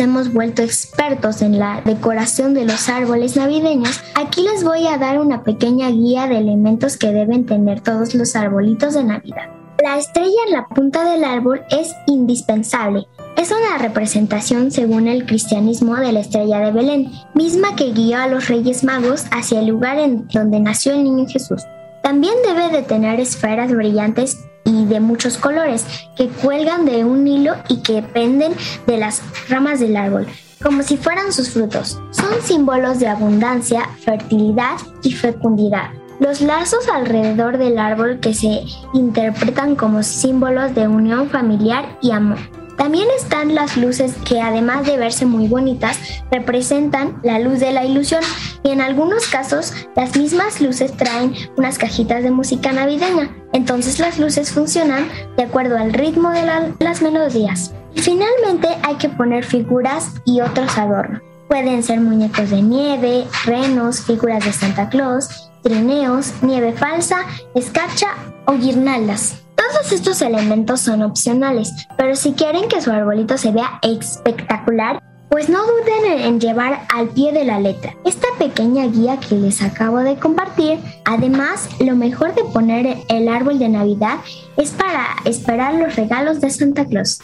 Hemos 0.00 0.32
vuelto 0.32 0.62
expertos 0.62 1.42
en 1.42 1.58
la 1.58 1.80
decoración 1.84 2.54
de 2.54 2.64
los 2.64 2.88
árboles 2.88 3.36
navideños, 3.36 4.00
aquí 4.14 4.42
les 4.42 4.64
voy 4.64 4.86
a 4.86 4.98
dar 4.98 5.18
una 5.18 5.42
pequeña 5.42 5.88
guía 5.90 6.26
de 6.26 6.38
elementos 6.38 6.96
que 6.96 7.12
deben 7.12 7.46
tener 7.46 7.80
todos 7.80 8.14
los 8.14 8.36
arbolitos 8.36 8.94
de 8.94 9.04
Navidad. 9.04 9.50
La 9.82 9.98
estrella 9.98 10.36
en 10.46 10.52
la 10.52 10.68
punta 10.68 11.04
del 11.04 11.24
árbol 11.24 11.62
es 11.70 11.92
indispensable. 12.06 13.08
Es 13.36 13.50
una 13.50 13.78
representación 13.78 14.70
según 14.70 15.08
el 15.08 15.26
cristianismo 15.26 15.96
de 15.96 16.12
la 16.12 16.20
estrella 16.20 16.60
de 16.60 16.70
Belén, 16.70 17.10
misma 17.34 17.74
que 17.74 17.92
guió 17.92 18.18
a 18.18 18.28
los 18.28 18.48
Reyes 18.48 18.84
Magos 18.84 19.24
hacia 19.32 19.60
el 19.60 19.66
lugar 19.66 19.98
en 19.98 20.28
donde 20.28 20.60
nació 20.60 20.92
el 20.92 21.04
niño 21.04 21.26
Jesús. 21.26 21.62
También 22.02 22.34
debe 22.44 22.68
de 22.68 22.82
tener 22.82 23.18
esferas 23.18 23.72
brillantes 23.72 24.38
y 24.72 24.86
de 24.86 25.00
muchos 25.00 25.36
colores 25.36 25.84
que 26.16 26.28
cuelgan 26.28 26.86
de 26.86 27.04
un 27.04 27.26
hilo 27.26 27.54
y 27.68 27.82
que 27.82 28.02
penden 28.02 28.54
de 28.86 28.96
las 28.96 29.22
ramas 29.48 29.80
del 29.80 29.96
árbol, 29.96 30.26
como 30.62 30.82
si 30.82 30.96
fueran 30.96 31.32
sus 31.32 31.50
frutos. 31.50 32.00
Son 32.10 32.40
símbolos 32.42 32.98
de 32.98 33.08
abundancia, 33.08 33.88
fertilidad 34.04 34.76
y 35.02 35.12
fecundidad. 35.12 35.90
Los 36.20 36.40
lazos 36.40 36.88
alrededor 36.88 37.58
del 37.58 37.78
árbol 37.78 38.20
que 38.20 38.32
se 38.32 38.62
interpretan 38.94 39.76
como 39.76 40.02
símbolos 40.02 40.74
de 40.74 40.86
unión 40.88 41.28
familiar 41.28 41.98
y 42.00 42.12
amor. 42.12 42.38
También 42.76 43.08
están 43.16 43.54
las 43.54 43.76
luces 43.76 44.14
que 44.24 44.40
además 44.40 44.86
de 44.86 44.96
verse 44.96 45.26
muy 45.26 45.48
bonitas, 45.48 45.98
representan 46.30 47.20
la 47.22 47.38
luz 47.38 47.60
de 47.60 47.72
la 47.72 47.84
ilusión 47.84 48.22
y 48.64 48.70
en 48.70 48.80
algunos 48.80 49.26
casos 49.26 49.72
las 49.94 50.16
mismas 50.16 50.60
luces 50.60 50.96
traen 50.96 51.34
unas 51.56 51.78
cajitas 51.78 52.22
de 52.22 52.30
música 52.30 52.72
navideña. 52.72 53.30
Entonces 53.52 53.98
las 53.98 54.18
luces 54.18 54.52
funcionan 54.52 55.08
de 55.36 55.44
acuerdo 55.44 55.76
al 55.76 55.92
ritmo 55.92 56.30
de 56.30 56.44
las 56.78 57.02
melodías. 57.02 57.72
Y 57.94 58.00
finalmente 58.00 58.68
hay 58.82 58.96
que 58.96 59.10
poner 59.10 59.44
figuras 59.44 60.14
y 60.24 60.40
otros 60.40 60.78
adornos. 60.78 61.20
Pueden 61.48 61.82
ser 61.82 62.00
muñecos 62.00 62.48
de 62.48 62.62
nieve, 62.62 63.26
renos, 63.44 64.00
figuras 64.00 64.44
de 64.44 64.52
Santa 64.52 64.88
Claus, 64.88 65.50
trineos, 65.62 66.32
nieve 66.40 66.72
falsa, 66.72 67.26
escarcha 67.54 68.08
o 68.46 68.54
guirnaldas. 68.54 69.41
Todos 69.70 69.92
estos 69.92 70.22
elementos 70.22 70.80
son 70.80 71.02
opcionales, 71.02 71.72
pero 71.96 72.16
si 72.16 72.32
quieren 72.32 72.68
que 72.68 72.80
su 72.80 72.90
arbolito 72.90 73.38
se 73.38 73.52
vea 73.52 73.78
espectacular, 73.82 75.00
pues 75.28 75.48
no 75.48 75.60
duden 75.62 76.20
en 76.20 76.40
llevar 76.40 76.84
al 76.92 77.08
pie 77.10 77.32
de 77.32 77.44
la 77.44 77.60
letra 77.60 77.94
esta 78.04 78.26
pequeña 78.38 78.86
guía 78.86 79.18
que 79.20 79.36
les 79.36 79.62
acabo 79.62 79.98
de 79.98 80.16
compartir. 80.16 80.80
Además, 81.04 81.68
lo 81.78 81.94
mejor 81.94 82.34
de 82.34 82.42
poner 82.44 82.98
el 83.08 83.28
árbol 83.28 83.60
de 83.60 83.68
Navidad 83.68 84.18
es 84.56 84.72
para 84.72 85.06
esperar 85.24 85.74
los 85.74 85.94
regalos 85.94 86.40
de 86.40 86.50
Santa 86.50 86.84
Claus. 86.84 87.20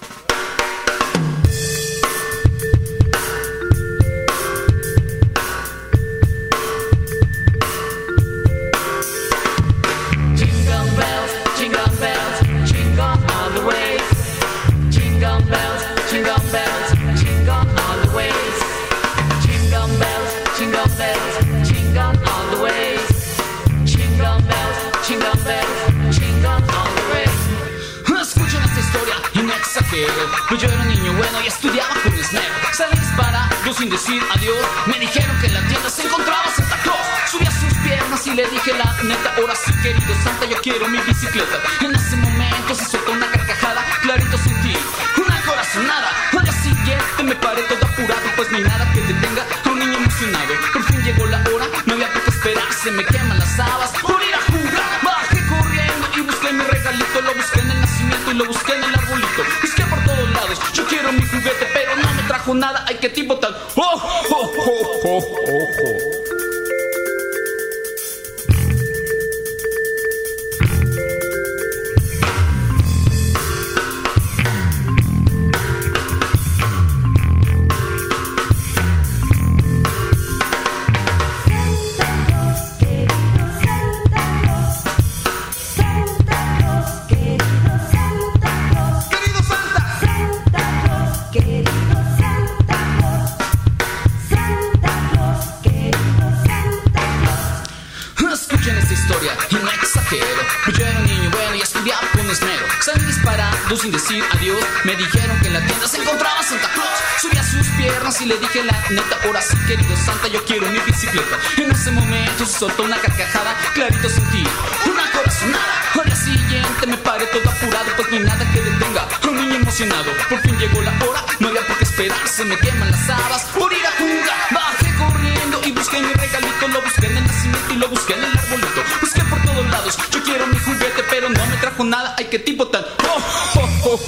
Escuchen 98.69 98.85
esta 98.85 98.93
historia 98.93 99.37
y 99.49 99.55
no 99.55 99.71
exagero. 99.71 100.43
Yo 100.77 100.85
era 100.85 100.99
un 100.99 101.07
niño 101.07 101.31
bueno 101.31 101.55
y 101.55 101.63
estudiaba 101.63 102.03
con 102.13 102.29
esmero. 102.29 102.67
Salí 102.81 103.03
disparando 103.07 103.77
sin 103.77 103.91
decir 103.93 104.23
adiós. 104.31 104.63
Me 104.85 104.95
dijeron 104.95 105.41
que 105.41 105.47
en 105.47 105.55
la 105.55 105.65
tienda 105.65 105.89
se 105.89 105.97
encontraba 105.97 106.43
Santa 106.43 106.69
Claus. 106.75 106.99
Subí 107.19 107.39
a 107.39 107.43
sus 107.45 107.67
piernas 107.79 108.21
y 108.21 108.27
le 108.27 108.37
dije 108.37 108.63
la 108.65 108.79
neta, 108.91 109.17
ahora 109.25 109.41
sí 109.41 109.57
querido 109.67 109.97
Santa, 109.97 110.29
yo 110.29 110.45
quiero 110.45 110.69
mi 110.69 110.79
bicicleta. 110.81 111.39
En 111.57 111.71
ese 111.71 111.91
momento 111.93 112.45
se 112.45 112.59
soltó 112.59 112.83
una 112.83 112.99
carcajada, 112.99 113.57
clarito 113.73 114.09
sentí 114.11 114.45
una 114.85 115.11
corazonada. 115.13 115.83
Al 115.95 116.05
día 116.05 116.17
siguiente 116.17 116.87
me 116.87 116.97
paré 116.99 117.25
todo 117.27 117.49
apurado, 117.51 117.91
pues 117.97 118.11
no 118.11 118.21
nada 118.21 118.45
que 118.53 118.61
detenga 118.61 119.09
un 119.29 119.37
niño 119.37 119.55
emocionado. 119.55 120.13
Por 120.29 120.41
fin 120.41 120.59
llegó 120.59 120.83
la 120.83 120.93
hora, 121.07 121.25
no 121.39 121.49
había 121.49 121.67
por 121.67 121.79
qué 121.79 121.85
esperar, 121.85 122.29
se 122.29 122.45
me 122.45 122.59
queman 122.59 122.91
las 122.91 123.09
habas 123.09 123.45
por 123.47 123.73
ir 123.73 123.87
a 123.87 123.93
jugar. 123.93 124.68
Corriendo 124.99 125.61
y 125.65 125.73
busqué 125.73 126.01
mi 126.01 126.13
regalito, 126.13 126.69
lo 126.69 126.83
busqué 126.83 127.07
en 127.07 127.17
el 127.17 127.25
nacimiento 127.25 127.73
y 127.73 127.77
lo 127.77 127.89
busqué 127.89 128.15
en 128.15 128.25
el 128.25 128.39
arbolito. 128.39 128.83
Busqué 129.01 129.23
por 129.25 129.41
todos 129.43 129.71
lados, 129.71 129.99
yo 130.11 130.23
quiero 130.23 130.47
mi 130.47 130.59
juguete, 130.59 131.05
pero 131.11 131.29
no 131.29 131.47
me 131.47 131.57
trajo 131.57 131.85
nada. 131.85 132.15
Ay, 132.19 132.27
qué 132.31 132.39
tipo 132.39 132.67
tan. 132.69 132.85
Oh, 133.05 133.69
oh, 133.85 134.01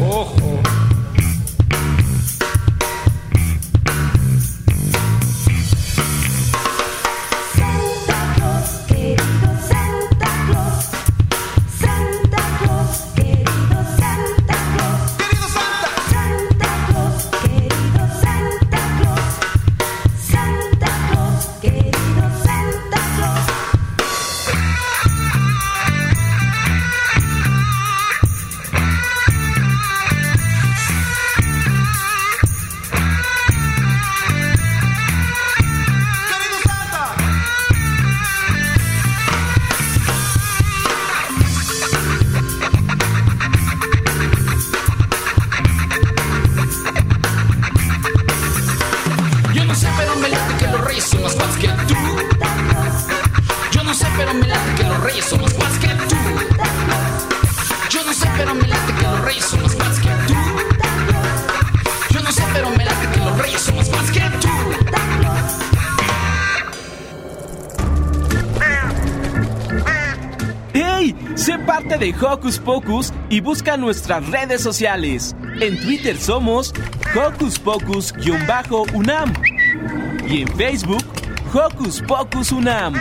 oh, 0.00 0.73
Sé 71.34 71.58
parte 71.58 71.98
de 71.98 72.14
Hocus 72.14 72.60
Pocus 72.60 73.12
y 73.28 73.40
busca 73.40 73.76
nuestras 73.76 74.24
redes 74.30 74.62
sociales. 74.62 75.34
En 75.60 75.80
Twitter 75.80 76.16
somos 76.16 76.72
Hocus 77.14 77.58
Pocus-UNAM 77.58 79.32
y 80.28 80.42
en 80.42 80.48
Facebook 80.56 81.04
Hocus 81.52 82.00
Pocus 82.02 82.52
UNAM. 82.52 82.94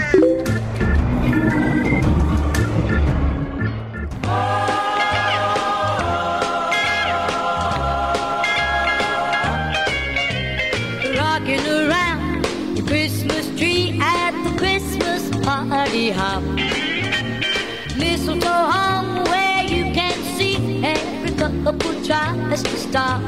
Tries 22.53 22.63
to 22.63 22.77
stop. 22.77 23.21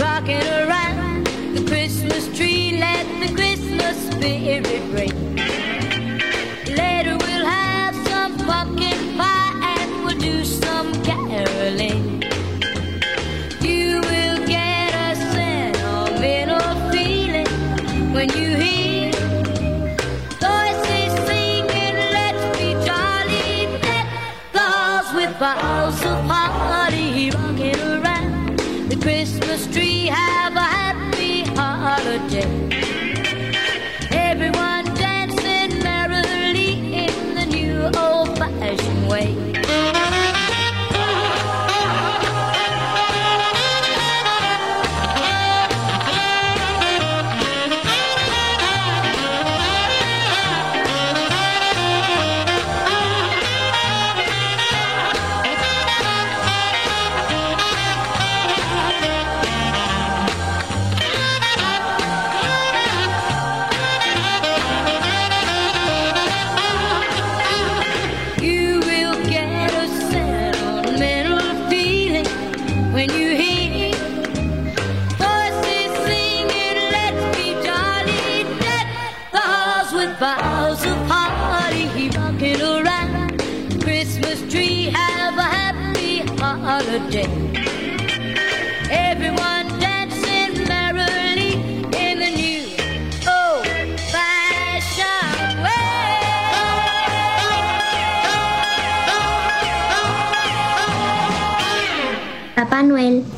Rocking 0.00 0.42
around 0.42 1.26
the 1.54 1.62
Christmas 1.66 2.26
tree, 2.36 2.78
let 2.78 3.04
the 3.20 3.34
Christmas 3.34 3.96
spirit 4.10 4.82
ring. 4.92 5.45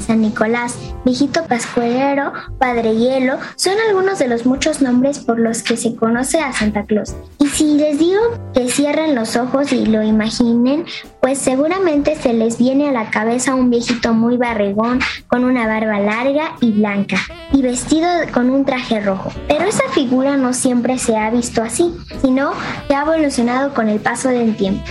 San 0.08 0.22
Nicolás, 0.22 0.74
Viejito 1.04 1.44
Pascualero, 1.44 2.32
Padre 2.58 2.96
Hielo, 2.96 3.36
son 3.56 3.74
algunos 3.88 4.18
de 4.18 4.26
los 4.26 4.46
muchos 4.46 4.80
nombres 4.80 5.18
por 5.18 5.38
los 5.38 5.62
que 5.62 5.76
se 5.76 5.94
conoce 5.94 6.40
a 6.40 6.54
Santa 6.54 6.86
Claus. 6.86 7.14
Y 7.38 7.46
si 7.48 7.74
les 7.74 7.98
digo 7.98 8.18
que 8.54 8.70
cierren 8.70 9.14
los 9.14 9.36
ojos 9.36 9.70
y 9.70 9.84
lo 9.84 10.02
imaginen, 10.02 10.86
pues 11.20 11.36
seguramente 11.36 12.16
se 12.16 12.32
les 12.32 12.56
viene 12.56 12.88
a 12.88 12.92
la 12.92 13.10
cabeza 13.10 13.54
un 13.54 13.68
viejito 13.68 14.14
muy 14.14 14.38
barrigón, 14.38 15.00
con 15.26 15.44
una 15.44 15.66
barba 15.66 16.00
larga 16.00 16.56
y 16.62 16.72
blanca, 16.72 17.18
y 17.52 17.60
vestido 17.60 18.08
con 18.32 18.48
un 18.48 18.64
traje 18.64 19.00
rojo. 19.00 19.30
Pero 19.46 19.66
esa 19.66 19.86
figura 19.90 20.38
no 20.38 20.54
siempre 20.54 20.96
se 20.96 21.18
ha 21.18 21.28
visto 21.28 21.62
así, 21.62 21.94
sino 22.22 22.52
que 22.88 22.94
ha 22.94 23.02
evolucionado 23.02 23.74
con 23.74 23.90
el 23.90 24.00
paso 24.00 24.30
del 24.30 24.56
tiempo. 24.56 24.86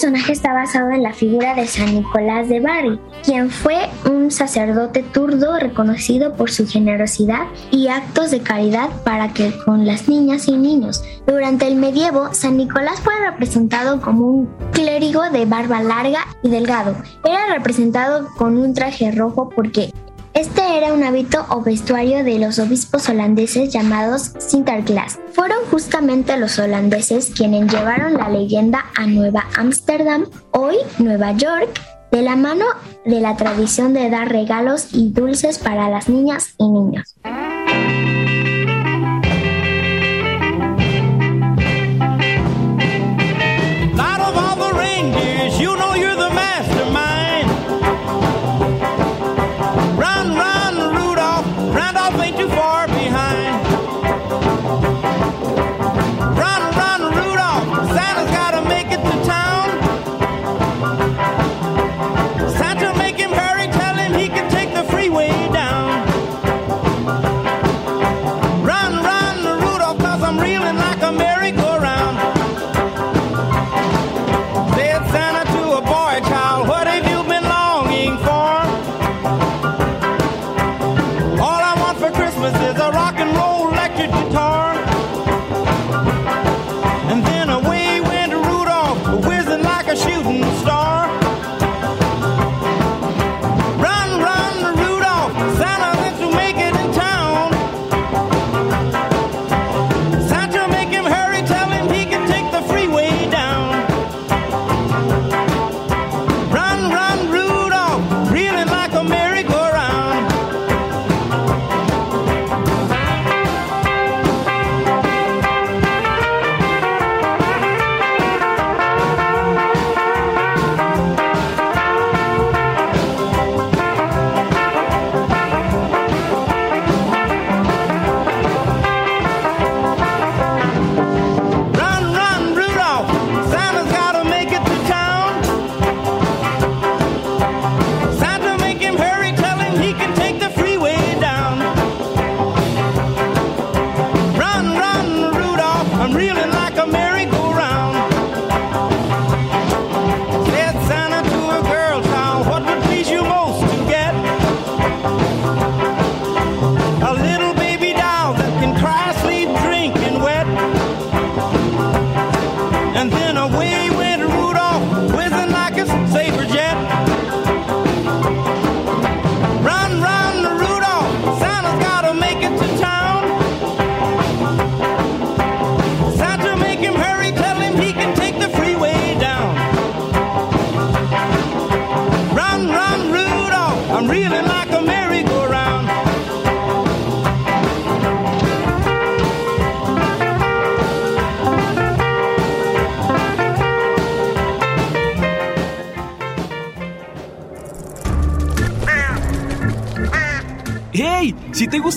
Personaje 0.00 0.30
está 0.30 0.52
basado 0.52 0.90
en 0.92 1.02
la 1.02 1.12
figura 1.12 1.56
de 1.56 1.66
San 1.66 1.92
Nicolás 1.92 2.48
de 2.48 2.60
Bari, 2.60 3.00
quien 3.24 3.50
fue 3.50 3.90
un 4.08 4.30
sacerdote 4.30 5.02
turdo 5.02 5.58
reconocido 5.58 6.34
por 6.34 6.52
su 6.52 6.68
generosidad 6.68 7.48
y 7.72 7.88
actos 7.88 8.30
de 8.30 8.38
caridad 8.38 8.90
para 9.02 9.32
que 9.34 9.52
con 9.64 9.86
las 9.86 10.08
niñas 10.08 10.46
y 10.46 10.52
niños. 10.52 11.02
Durante 11.26 11.66
el 11.66 11.74
medievo, 11.74 12.32
San 12.32 12.58
Nicolás 12.58 13.00
fue 13.00 13.12
representado 13.28 14.00
como 14.00 14.26
un 14.26 14.48
clérigo 14.70 15.28
de 15.30 15.46
barba 15.46 15.82
larga 15.82 16.20
y 16.44 16.48
delgado. 16.48 16.94
Era 17.24 17.52
representado 17.52 18.28
con 18.36 18.56
un 18.56 18.74
traje 18.74 19.10
rojo 19.10 19.48
porque 19.48 19.92
este 20.38 20.76
era 20.76 20.92
un 20.92 21.02
hábito 21.02 21.44
o 21.50 21.62
vestuario 21.62 22.22
de 22.22 22.38
los 22.38 22.60
obispos 22.60 23.08
holandeses 23.08 23.72
llamados 23.72 24.34
Sinterklaas. 24.38 25.18
Fueron 25.32 25.58
justamente 25.68 26.36
los 26.36 26.60
holandeses 26.60 27.32
quienes 27.36 27.72
llevaron 27.72 28.14
la 28.14 28.28
leyenda 28.28 28.84
a 28.96 29.06
Nueva 29.06 29.46
Ámsterdam, 29.56 30.26
hoy 30.52 30.76
Nueva 31.00 31.32
York, 31.32 31.68
de 32.12 32.22
la 32.22 32.36
mano 32.36 32.66
de 33.04 33.20
la 33.20 33.36
tradición 33.36 33.94
de 33.94 34.10
dar 34.10 34.28
regalos 34.28 34.90
y 34.92 35.10
dulces 35.10 35.58
para 35.58 35.90
las 35.90 36.08
niñas 36.08 36.54
y 36.56 36.68
niños. 36.68 37.16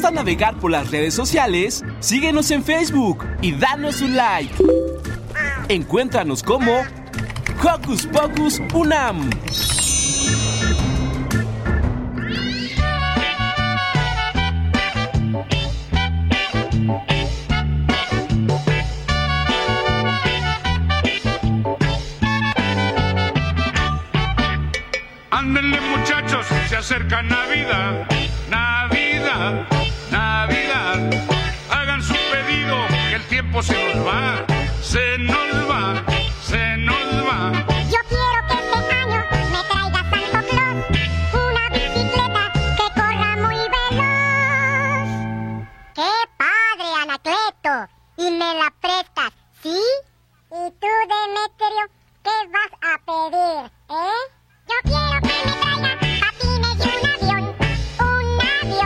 Gusta 0.01 0.15
navegar 0.15 0.57
por 0.57 0.71
las 0.71 0.89
redes 0.89 1.13
sociales, 1.13 1.83
síguenos 1.99 2.49
en 2.49 2.63
Facebook 2.63 3.23
y 3.39 3.51
danos 3.51 4.01
un 4.01 4.15
like. 4.15 4.51
Encuéntranos 5.69 6.41
como 6.41 6.71
Hocus 7.63 8.07
Pocus 8.07 8.59
Unam. 8.73 9.29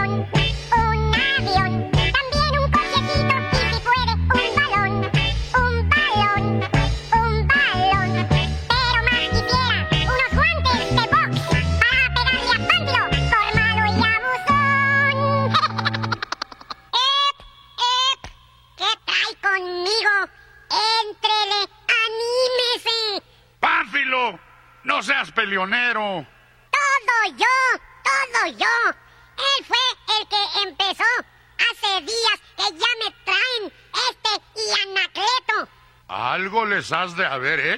Un 0.07 0.54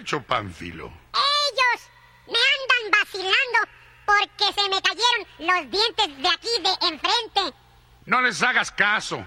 hecho, 0.07 0.21
Pánfilo. 0.21 0.85
Ellos 0.85 1.89
me 2.27 2.37
andan 2.37 2.91
vacilando 3.01 3.59
porque 4.05 4.53
se 4.53 4.69
me 4.69 4.81
cayeron 4.81 5.27
los 5.39 5.71
dientes 5.71 6.17
de 6.21 6.29
aquí 6.29 6.47
de 6.63 6.87
enfrente. 6.87 7.57
No 8.05 8.21
les 8.21 8.41
hagas 8.41 8.71
caso. 8.71 9.25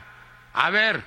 A 0.54 0.70
ver, 0.70 1.04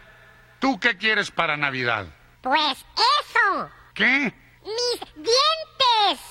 ¿tú 0.59 0.80
qué 0.80 0.95
quieres 0.95 1.32
para 1.32 1.57
Navidad? 1.57 2.05
Pues 2.41 2.86
eso, 3.21 3.69
¿Qué? 3.95 4.32
mis 4.63 5.13
dientes. 5.15 6.26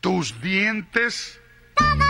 ¿Tus 0.00 0.40
dientes? 0.40 1.38
Todos 1.76 2.07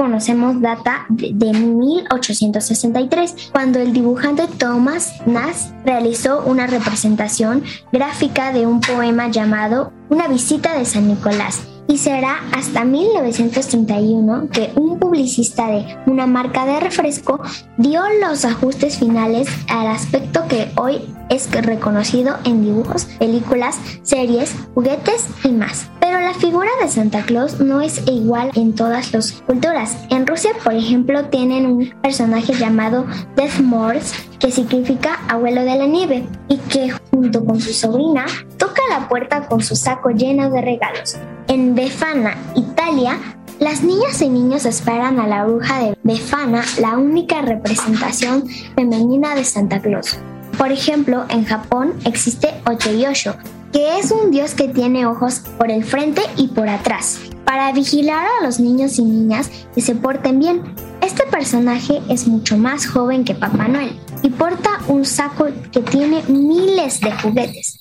conocemos 0.00 0.62
data 0.62 1.04
de, 1.10 1.32
de 1.34 1.52
1863, 1.52 3.50
cuando 3.52 3.80
el 3.80 3.92
dibujante 3.92 4.46
Thomas 4.46 5.12
Nass 5.26 5.74
realizó 5.84 6.42
una 6.46 6.66
representación 6.66 7.62
gráfica 7.92 8.50
de 8.50 8.66
un 8.66 8.80
poema 8.80 9.28
llamado 9.30 9.92
Una 10.08 10.26
visita 10.26 10.78
de 10.78 10.86
San 10.86 11.06
Nicolás. 11.06 11.60
Y 11.86 11.98
será 11.98 12.38
hasta 12.52 12.84
1931 12.86 14.48
que 14.50 14.72
un 14.74 14.98
publicista 14.98 15.66
de 15.66 15.84
una 16.06 16.26
marca 16.26 16.64
de 16.64 16.80
refresco 16.80 17.42
dio 17.76 18.00
los 18.22 18.46
ajustes 18.46 18.98
finales 18.98 19.48
al 19.68 19.88
aspecto 19.88 20.46
que 20.48 20.70
hoy 20.76 21.14
es 21.28 21.50
reconocido 21.50 22.38
en 22.44 22.64
dibujos, 22.64 23.04
películas, 23.18 23.76
series, 24.02 24.54
juguetes 24.74 25.26
y 25.44 25.50
más. 25.50 25.90
Pero 26.10 26.22
la 26.22 26.34
figura 26.34 26.68
de 26.82 26.88
Santa 26.88 27.22
Claus 27.22 27.60
no 27.60 27.80
es 27.80 28.02
igual 28.08 28.50
en 28.56 28.74
todas 28.74 29.12
las 29.12 29.30
culturas. 29.46 29.96
En 30.08 30.26
Rusia, 30.26 30.50
por 30.64 30.74
ejemplo, 30.74 31.26
tienen 31.26 31.66
un 31.66 31.94
personaje 32.02 32.52
llamado 32.52 33.06
Death 33.36 33.60
Morse, 33.60 34.16
que 34.40 34.50
significa 34.50 35.20
abuelo 35.28 35.60
de 35.60 35.76
la 35.78 35.86
nieve, 35.86 36.26
y 36.48 36.56
que 36.56 36.90
junto 37.12 37.44
con 37.44 37.60
su 37.60 37.72
sobrina 37.72 38.26
toca 38.56 38.82
la 38.90 39.08
puerta 39.08 39.46
con 39.46 39.62
su 39.62 39.76
saco 39.76 40.10
lleno 40.10 40.50
de 40.50 40.60
regalos. 40.60 41.16
En 41.46 41.76
Befana, 41.76 42.36
Italia, 42.56 43.16
las 43.60 43.84
niñas 43.84 44.20
y 44.20 44.28
niños 44.28 44.66
esperan 44.66 45.20
a 45.20 45.28
la 45.28 45.44
bruja 45.44 45.78
de 45.78 45.96
Befana, 46.02 46.64
la 46.80 46.98
única 46.98 47.40
representación 47.40 48.48
femenina 48.74 49.36
de 49.36 49.44
Santa 49.44 49.80
Claus. 49.80 50.18
Por 50.58 50.72
ejemplo, 50.72 51.24
en 51.28 51.44
Japón 51.44 51.92
existe 52.04 52.52
Ochoyosho, 52.66 53.36
que 53.72 53.98
es 53.98 54.10
un 54.10 54.30
dios 54.30 54.54
que 54.54 54.68
tiene 54.68 55.06
ojos 55.06 55.40
por 55.58 55.70
el 55.70 55.84
frente 55.84 56.22
y 56.36 56.48
por 56.48 56.68
atrás, 56.68 57.18
para 57.44 57.72
vigilar 57.72 58.26
a 58.26 58.44
los 58.44 58.60
niños 58.60 58.98
y 58.98 59.04
niñas 59.04 59.50
que 59.74 59.80
se 59.80 59.94
porten 59.94 60.40
bien. 60.40 60.62
Este 61.00 61.24
personaje 61.24 62.00
es 62.08 62.26
mucho 62.26 62.56
más 62.56 62.86
joven 62.86 63.24
que 63.24 63.34
Papá 63.34 63.68
Noel 63.68 63.98
y 64.22 64.30
porta 64.30 64.70
un 64.88 65.04
saco 65.04 65.46
que 65.72 65.80
tiene 65.80 66.22
miles 66.28 67.00
de 67.00 67.12
juguetes. 67.12 67.78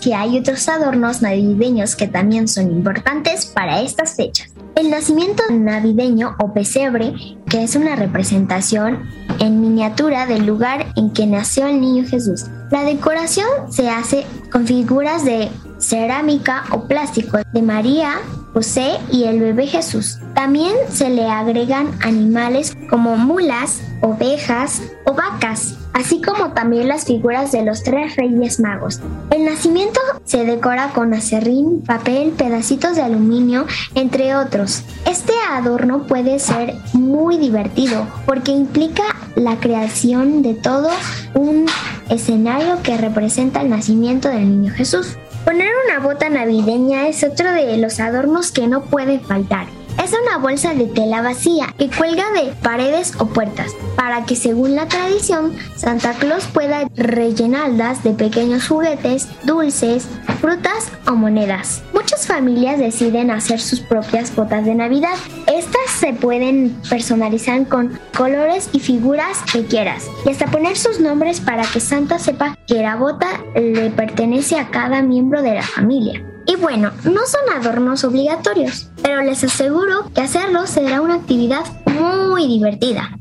Que 0.00 0.14
hay 0.14 0.38
otros 0.38 0.68
adornos 0.68 1.20
navideños 1.20 1.96
que 1.96 2.06
también 2.06 2.46
son 2.46 2.70
importantes 2.70 3.46
para 3.46 3.80
estas 3.80 4.14
fechas. 4.14 4.52
El 4.76 4.90
nacimiento 4.90 5.42
navideño 5.50 6.36
o 6.38 6.52
pesebre, 6.52 7.12
que 7.48 7.64
es 7.64 7.74
una 7.74 7.96
representación 7.96 9.02
en 9.40 9.60
miniatura 9.60 10.26
del 10.26 10.46
lugar 10.46 10.86
en 10.96 11.10
que 11.10 11.26
nació 11.26 11.66
el 11.66 11.80
niño 11.80 12.04
Jesús. 12.08 12.46
La 12.70 12.84
decoración 12.84 13.48
se 13.70 13.88
hace 13.88 14.24
con 14.52 14.66
figuras 14.66 15.24
de 15.24 15.48
cerámica 15.78 16.64
o 16.70 16.86
plástico 16.86 17.38
de 17.52 17.62
María, 17.62 18.20
José 18.52 18.98
y 19.10 19.24
el 19.24 19.40
bebé 19.40 19.66
Jesús. 19.66 20.18
También 20.34 20.74
se 20.88 21.10
le 21.10 21.26
agregan 21.26 21.90
animales 22.00 22.76
como 22.88 23.16
mulas, 23.16 23.80
ovejas 24.02 24.82
o 25.04 25.14
vacas, 25.14 25.74
así 25.98 26.22
como 26.22 26.52
también 26.52 26.86
las 26.86 27.04
figuras 27.04 27.50
de 27.50 27.64
los 27.64 27.82
tres 27.82 28.14
reyes 28.14 28.60
magos. 28.60 29.00
El 29.30 29.44
nacimiento 29.44 30.00
se 30.24 30.44
decora 30.44 30.90
con 30.94 31.12
acerrín, 31.12 31.82
papel, 31.82 32.30
pedacitos 32.30 32.94
de 32.94 33.02
aluminio, 33.02 33.66
entre 33.96 34.36
otros. 34.36 34.84
Este 35.06 35.32
adorno 35.50 36.04
puede 36.04 36.38
ser 36.38 36.74
muy 36.92 37.36
divertido 37.36 38.06
porque 38.26 38.52
implica 38.52 39.02
la 39.34 39.58
creación 39.58 40.42
de 40.42 40.54
todo 40.54 40.88
un 41.34 41.66
escenario 42.10 42.80
que 42.82 42.96
representa 42.96 43.60
el 43.60 43.70
nacimiento 43.70 44.28
del 44.28 44.48
niño 44.48 44.72
Jesús. 44.72 45.16
Poner 45.44 45.70
una 45.86 45.98
bota 45.98 46.28
navideña 46.28 47.08
es 47.08 47.24
otro 47.24 47.50
de 47.52 47.76
los 47.78 47.98
adornos 47.98 48.52
que 48.52 48.68
no 48.68 48.82
puede 48.82 49.18
faltar. 49.18 49.66
Es 50.02 50.12
una 50.12 50.38
bolsa 50.38 50.74
de 50.74 50.86
tela 50.86 51.22
vacía 51.22 51.74
que 51.76 51.90
cuelga 51.90 52.30
de 52.30 52.52
paredes 52.62 53.14
o 53.18 53.26
puertas 53.26 53.72
para 53.96 54.24
que 54.24 54.36
según 54.36 54.76
la 54.76 54.86
tradición 54.86 55.56
Santa 55.76 56.12
Claus 56.14 56.46
pueda 56.46 56.88
rellenarlas 56.94 58.04
de 58.04 58.12
pequeños 58.12 58.68
juguetes, 58.68 59.28
dulces, 59.44 60.06
frutas 60.40 60.92
o 61.08 61.12
monedas. 61.12 61.82
Muchas 61.92 62.26
familias 62.28 62.78
deciden 62.78 63.32
hacer 63.32 63.60
sus 63.60 63.80
propias 63.80 64.34
botas 64.34 64.64
de 64.64 64.76
Navidad. 64.76 65.16
Estas 65.46 65.90
se 65.90 66.12
pueden 66.12 66.80
personalizar 66.88 67.66
con 67.66 67.98
colores 68.16 68.70
y 68.72 68.78
figuras 68.78 69.42
que 69.52 69.66
quieras 69.66 70.06
y 70.24 70.30
hasta 70.30 70.46
poner 70.46 70.76
sus 70.76 71.00
nombres 71.00 71.40
para 71.40 71.64
que 71.64 71.80
Santa 71.80 72.20
sepa 72.20 72.56
que 72.66 72.82
la 72.82 72.94
bota 72.96 73.28
le 73.54 73.90
pertenece 73.90 74.58
a 74.58 74.70
cada 74.70 75.02
miembro 75.02 75.42
de 75.42 75.54
la 75.54 75.62
familia. 75.62 76.22
Y 76.48 76.56
bueno, 76.56 76.90
no 77.04 77.26
son 77.26 77.42
adornos 77.54 78.04
obligatorios, 78.04 78.88
pero 79.02 79.20
les 79.22 79.44
aseguro 79.44 80.10
que 80.14 80.22
hacerlo 80.22 80.66
será 80.66 81.02
una 81.02 81.16
actividad 81.16 81.60
muy 81.84 82.48
divertida. 82.48 83.18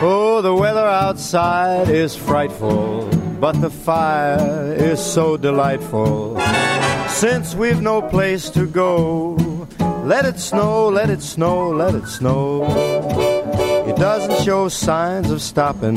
Oh, 0.00 0.40
the 0.40 0.54
weather 0.54 0.86
outside 0.86 1.90
is 1.90 2.14
frightful, 2.14 3.08
but 3.40 3.60
the 3.60 3.70
fire 3.70 4.72
is 4.78 5.00
so 5.00 5.36
delightful. 5.36 6.40
Since 7.08 7.56
we've 7.56 7.82
no 7.82 8.02
place 8.02 8.50
to 8.50 8.66
go, 8.66 9.36
let 10.04 10.24
it 10.24 10.38
snow, 10.38 10.88
let 10.88 11.10
it 11.10 11.22
snow, 11.22 11.70
let 11.70 11.96
it 11.96 12.06
snow. 12.06 12.62
It 13.88 13.96
doesn't 13.96 14.44
show 14.44 14.68
signs 14.68 15.30
of 15.32 15.42
stopping, 15.42 15.96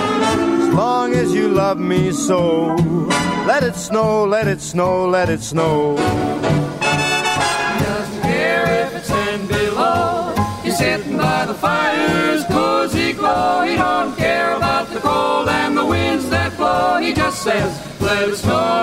Long 0.73 1.13
as 1.13 1.33
you 1.33 1.49
love 1.49 1.77
me 1.77 2.11
so, 2.11 2.75
let 3.45 3.63
it 3.63 3.75
snow, 3.75 4.25
let 4.25 4.47
it 4.47 4.61
snow, 4.61 5.07
let 5.07 5.29
it 5.29 5.41
snow. 5.41 5.95
doesn't 7.79 8.21
care 8.21 8.85
if 8.85 8.95
it's 8.95 9.07
ten 9.09 9.47
below. 9.47 10.33
He's 10.63 10.77
sitting 10.77 11.17
by 11.17 11.45
the 11.45 11.53
fire's 11.53 12.45
cozy 12.45 13.13
glow. 13.13 13.63
He 13.63 13.75
don't 13.75 14.15
care 14.15 14.55
about 14.55 14.87
the 14.89 14.99
cold 14.99 15.49
and 15.49 15.77
the 15.77 15.85
winds 15.85 16.29
that 16.29 16.55
blow. 16.57 16.99
He 16.99 17.13
just 17.13 17.43
says, 17.43 17.71
let 17.99 18.29
it 18.29 18.37
snow, 18.37 18.80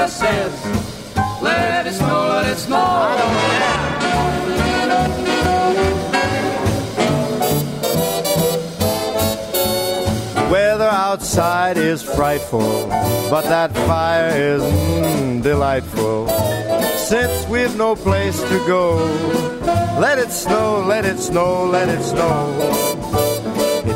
just 0.00 0.16
says, 0.18 0.52
let 1.42 1.86
it 1.86 1.92
snow, 1.92 2.28
let 2.28 2.46
it 2.50 2.56
snow. 2.56 2.76
I 2.78 3.16
don't 3.20 3.36
care. 10.34 10.50
Weather 10.50 10.88
outside 10.88 11.76
is 11.76 12.02
frightful, 12.02 12.88
but 13.28 13.42
that 13.42 13.74
fire 13.74 14.30
is 14.34 14.62
mm, 14.62 15.42
delightful. 15.42 16.28
Since 16.96 17.46
we've 17.48 17.76
no 17.76 17.94
place 17.94 18.40
to 18.40 18.58
go, 18.66 18.96
let 20.00 20.18
it 20.18 20.30
snow, 20.30 20.82
let 20.86 21.04
it 21.04 21.18
snow, 21.18 21.66
let 21.66 21.90
it 21.90 22.02
snow. 22.02 22.99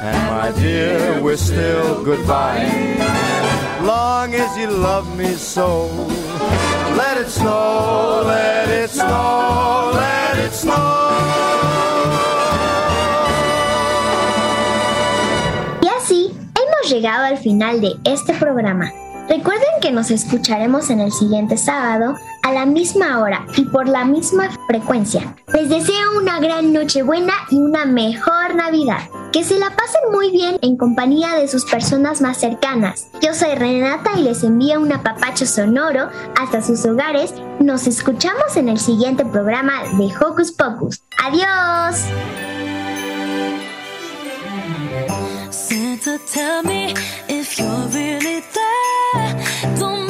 and 0.00 0.16
my 0.30 0.50
dear, 0.60 1.20
we're 1.22 1.36
still 1.36 2.02
goodbye. 2.04 2.64
Long 3.82 4.34
as 4.34 4.56
you 4.56 4.68
love 4.68 5.06
me 5.16 5.34
so, 5.34 5.86
let 6.96 7.18
it 7.18 7.28
snow, 7.28 8.22
let 8.26 8.68
it 8.68 8.90
snow, 8.90 9.92
let 9.94 10.38
it 10.38 10.54
Y 15.82 15.88
así 15.88 16.34
hemos 16.54 16.90
llegado 16.90 17.24
al 17.24 17.38
final 17.38 17.80
de 17.80 17.96
este 18.04 18.34
programa. 18.34 18.90
Recuerden 19.30 19.68
que 19.80 19.92
nos 19.92 20.10
escucharemos 20.10 20.90
en 20.90 20.98
el 20.98 21.12
siguiente 21.12 21.56
sábado 21.56 22.16
a 22.42 22.50
la 22.50 22.66
misma 22.66 23.20
hora 23.20 23.46
y 23.56 23.64
por 23.64 23.88
la 23.88 24.04
misma 24.04 24.50
frecuencia. 24.66 25.36
Les 25.54 25.68
deseo 25.68 26.18
una 26.20 26.40
gran 26.40 26.72
Nochebuena 26.72 27.34
y 27.48 27.58
una 27.58 27.84
mejor 27.84 28.56
Navidad. 28.56 28.98
Que 29.32 29.44
se 29.44 29.56
la 29.56 29.70
pasen 29.76 30.10
muy 30.10 30.32
bien 30.32 30.58
en 30.62 30.76
compañía 30.76 31.36
de 31.36 31.46
sus 31.46 31.64
personas 31.64 32.20
más 32.20 32.38
cercanas. 32.38 33.06
Yo 33.22 33.32
soy 33.32 33.54
Renata 33.54 34.10
y 34.18 34.22
les 34.22 34.42
envío 34.42 34.80
un 34.80 34.92
apapacho 34.92 35.46
sonoro 35.46 36.08
hasta 36.36 36.60
sus 36.60 36.84
hogares. 36.84 37.32
Nos 37.60 37.86
escuchamos 37.86 38.56
en 38.56 38.68
el 38.68 38.80
siguiente 38.80 39.24
programa 39.24 39.84
de 39.96 40.06
Hocus 40.06 40.50
Pocus. 40.50 41.04
¡Adiós! 41.24 42.00
懂。 49.78 50.09